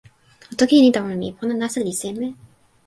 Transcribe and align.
o 0.51 0.53
toki 0.59 0.73
e 0.79 0.81
ni 0.83 0.91
tawa 0.95 1.11
mi: 1.21 1.27
pona 1.37 1.53
nasa 1.57 1.79
li 1.85 1.93
seme? 2.01 2.27